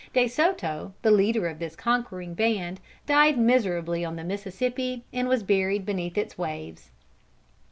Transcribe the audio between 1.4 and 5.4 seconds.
of this conquering band, died miserably on the Mississippi, and